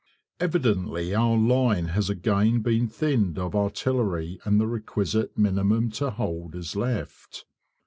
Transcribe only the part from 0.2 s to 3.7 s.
Evidently our line has again been thinned of